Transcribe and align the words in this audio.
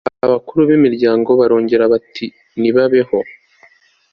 abakuru 0.25 0.59
b'umuryango 0.69 1.29
barongera 1.39 1.83
bati 1.93 2.25
nibabeho 2.59 3.17